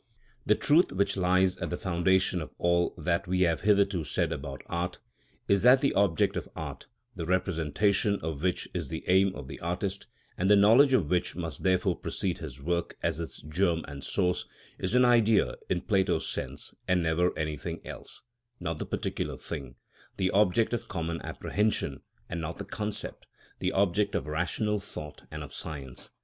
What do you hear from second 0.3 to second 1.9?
(56)§ 49. The truth which lies at the